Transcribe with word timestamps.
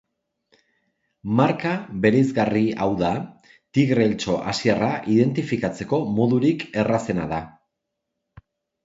Marka 1.39 1.73
bereizgarri 2.05 2.63
hau 2.85 2.87
da, 3.01 3.11
tigre-eltxo 3.79 4.39
Asiarra 4.53 4.89
identifikatzeko 5.17 6.01
modurik 6.21 6.67
errazena 6.85 7.29
da. 7.35 7.43